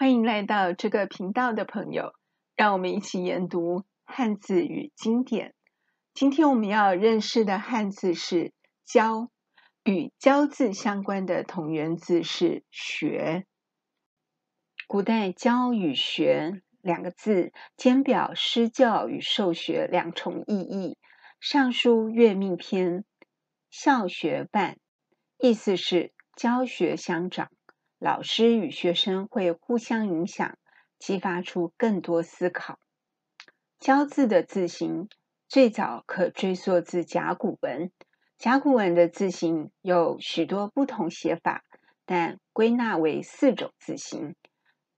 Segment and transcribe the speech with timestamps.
[0.00, 2.14] 欢迎来到这个频道的朋友，
[2.56, 5.54] 让我们一起研读汉字与经典。
[6.14, 8.54] 今天我们要认识的汉字是
[8.88, 9.28] “教”，
[9.84, 13.44] 与“教”字相关的同源字是“学”。
[14.88, 20.92] 古代“教”与“学”两个字兼表施教与受学两重意义。
[21.40, 23.00] 《尚书月命篇》
[23.68, 24.78] 校学伴，
[25.36, 27.50] 意思是教学相长。
[28.00, 30.56] 老师与学生会互相影响，
[30.98, 32.78] 激发出更多思考。
[33.78, 35.10] 教字的字形
[35.48, 37.92] 最早可追溯至甲骨文。
[38.38, 41.62] 甲骨文的字形有许多不同写法，
[42.06, 44.34] 但归纳为四种字形。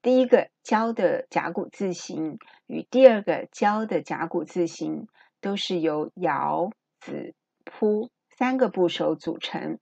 [0.01, 5.09] 第一个“教”的甲骨字形与第二个“教”的甲骨字形
[5.41, 7.35] 都是由爻、子、
[7.65, 9.81] 扑三个部首组成，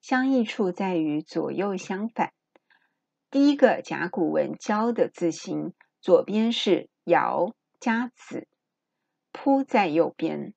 [0.00, 2.32] 相异处在于左右相反。
[3.32, 8.46] 第一个甲骨文“交”的字形，左边是爻加子，
[9.32, 10.52] 铺在右边；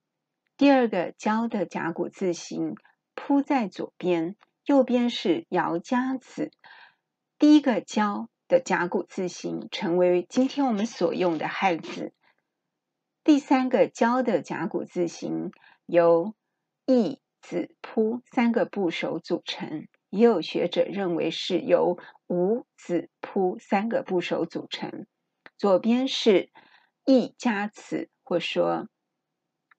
[0.58, 2.75] 第二个“交”的甲骨字形，
[3.14, 6.52] 铺在左边，右边是爻加子。
[7.39, 12.11] 第一个“交”的甲骨字形成为今天我们所用的汉字。
[13.23, 15.53] 第三个“交”的甲骨字形
[15.86, 16.36] 由
[16.86, 19.88] 易、子、铺三个部首组成。
[20.16, 25.05] 也有学者认为是由五、子、铺三个部首组成，
[25.58, 26.49] 左边是
[27.05, 28.88] 易加子，或说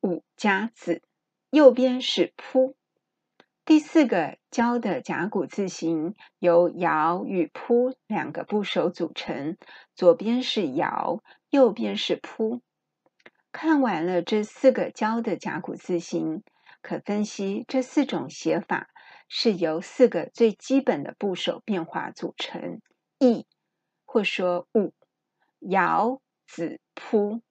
[0.02, 1.02] 五加子，
[1.48, 2.76] 右边是铺。
[3.64, 9.56] 第四个“教”的甲骨字形由爻与铺两个部首组成，
[9.94, 11.20] 左边是爻，
[11.50, 12.60] 右边是铺。
[13.50, 16.44] 看完了这四个“教”的甲骨字形，
[16.80, 18.88] 可分析这四种写法。
[19.28, 22.80] 是由四个最基本的部首变化组成：
[23.18, 23.46] 易，
[24.04, 24.94] 或说午、
[25.60, 27.42] 爻、子、铺。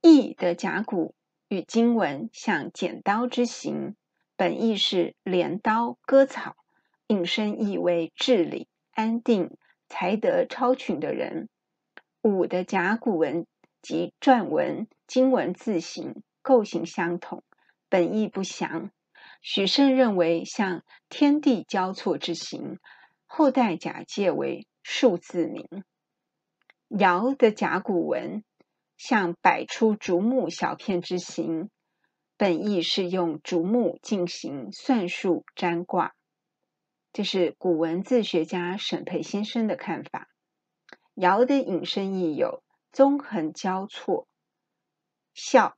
[0.00, 1.14] 易的甲骨
[1.48, 3.96] 与经文像剪刀之形，
[4.36, 6.54] 本意是镰刀割草，
[7.08, 9.56] 引申意为治理、安定、
[9.88, 11.48] 才德超群的人。
[12.22, 13.46] 五的甲骨文
[13.80, 17.42] 及篆文、经文字形构形相同，
[17.88, 18.90] 本意不详。
[19.40, 22.78] 许慎认为像天地交错之形，
[23.26, 25.66] 后代假借为数字名。
[26.88, 28.44] 爻的甲骨文
[28.96, 31.70] 像摆出竹木小片之形，
[32.36, 36.14] 本意是用竹木进行算术占卦。
[37.12, 40.28] 这是古文字学家沈培先生的看法。
[41.14, 42.62] 爻的引申义有
[42.92, 44.28] 纵横交错、
[45.34, 45.76] 孝。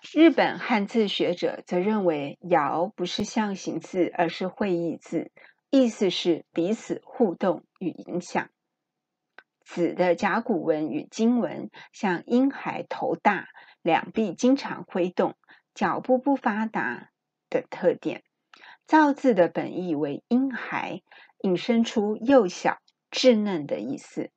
[0.00, 5.32] 日本汉字学者则认为“爻”不是象形字，而是会意字，
[5.70, 8.48] 意思是彼此互动与影响。
[9.64, 13.48] 子的甲骨文与经文像婴孩头大、
[13.82, 15.34] 两臂经常挥动、
[15.74, 17.10] 脚步不发达
[17.50, 18.22] 等特点。
[18.86, 21.02] 造字的本意为婴孩，
[21.42, 22.78] 引申出幼小、
[23.10, 24.30] 稚嫩的意思。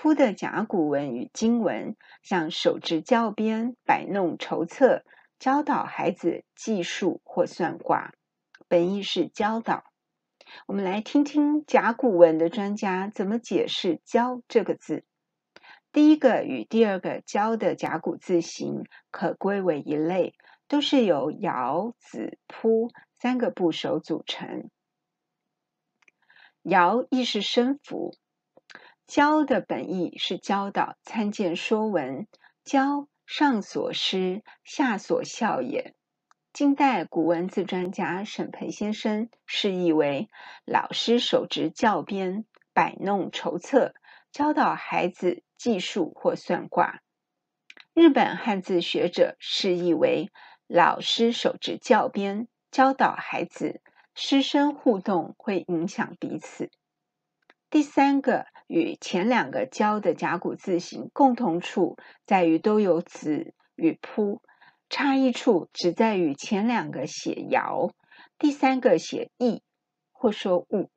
[0.00, 5.02] 铺的甲骨文与经文像手执教鞭，摆弄筹策，
[5.40, 8.14] 教导孩子计数或算卦，
[8.68, 9.82] 本意是教导。
[10.66, 15.04] 我们来听听甲骨文的专家怎么解释“教”这个字。
[15.90, 20.36] 第一个与第二个“教”的甲骨字形可归为一类，
[20.68, 24.70] 都是由爻、子、铺三个部首组成。
[26.62, 28.16] 爻意是生符。
[29.08, 32.28] 教的本意是教导、参见、说文。
[32.62, 35.94] 教，上所施，下所效也。
[36.52, 40.28] 近代古文字专家沈培先生释义为：
[40.66, 43.94] 老师手执教鞭，摆弄筹策，
[44.30, 47.00] 教导孩子计数或算卦。
[47.94, 50.30] 日本汉字学者释义为：
[50.66, 53.80] 老师手执教鞭，教导孩子，
[54.14, 56.70] 师生互动会影响彼此。
[57.70, 64.40] 第三个与前两个“教”的甲骨字形共同处在于都有子与铺，
[64.88, 67.92] 差异处只在于前两个写爻，
[68.38, 69.62] 第三个写易
[70.12, 70.90] 或说物。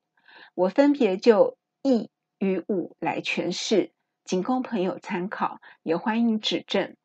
[0.53, 3.91] 我分别就易与午来诠释，
[4.25, 6.95] 仅供朋友参考，也欢迎指正。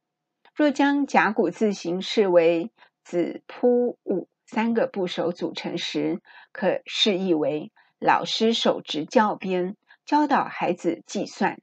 [0.55, 2.73] 若将甲骨字形视为
[3.05, 6.21] 子铺午三个部首组成时，
[6.53, 7.73] 可释义为。
[7.99, 9.75] 老师手执教鞭，
[10.07, 11.61] 教导孩子计算，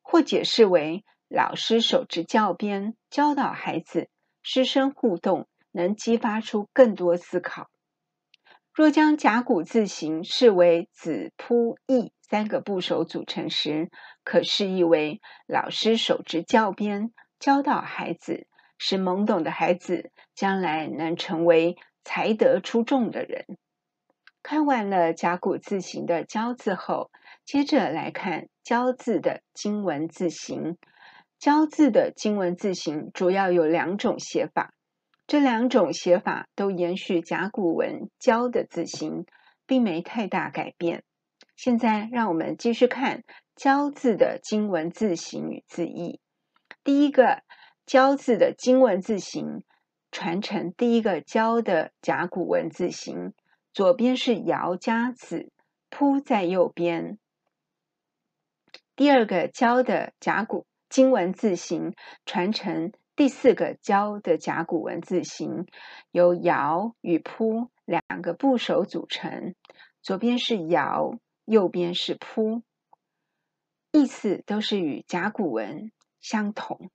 [0.00, 4.08] 或解释为老师手执教鞭，教导孩子，
[4.40, 7.68] 师生互动能激发出更多思考。
[8.72, 13.90] 若将甲骨字形视为子铺易三个部首组成时，
[14.24, 18.46] 可释义为老师手执教鞭，教导孩子，
[18.78, 23.44] 使懵懂的孩子将来能成为才德出众的人。
[24.42, 27.12] 看完了甲骨字形的“教”字后，
[27.44, 30.78] 接着来看“交”字的金文字形。
[31.38, 34.72] “交”字的金文字形主要有两种写法，
[35.26, 39.26] 这两种写法都延续甲骨文“交”的字形，
[39.66, 41.02] 并没太大改变。
[41.56, 43.24] 现在，让我们继续看
[43.56, 46.20] “交”字的金文字形与字义。
[46.84, 47.42] 第一个
[47.84, 49.64] “交”字的金文字形
[50.10, 53.34] 传承第一个“交”的甲骨文字形，
[53.72, 55.50] 左边是“尧”加“子”，
[55.90, 57.18] 铺在右边。
[59.02, 65.66] 第二个“交”的甲骨金文字形传承第四个“交”的甲骨文字形，
[66.12, 69.56] 由“爻”与“扑”两个部首组成，
[70.02, 71.18] 左边是“爻”。
[71.44, 72.62] 右边是扑，
[73.90, 75.90] 意思都是与甲骨文
[76.20, 76.92] 相同。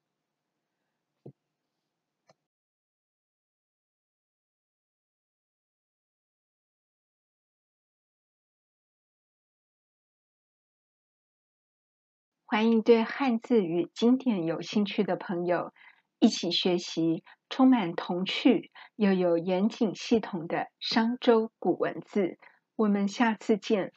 [12.50, 15.74] 欢迎对汉字与经典有兴趣的朋友
[16.18, 22.38] 一起学习充满童趣又有严谨系统的商周古文字。
[22.78, 23.92] 我们下次见。